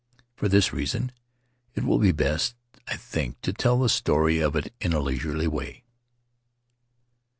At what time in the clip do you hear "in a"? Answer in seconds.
4.81-4.99